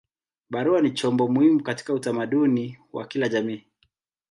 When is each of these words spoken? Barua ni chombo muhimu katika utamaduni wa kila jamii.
Barua 0.49 0.81
ni 0.81 0.91
chombo 0.91 1.27
muhimu 1.27 1.63
katika 1.63 1.93
utamaduni 1.93 2.77
wa 2.93 3.07
kila 3.07 3.29
jamii. 3.29 3.63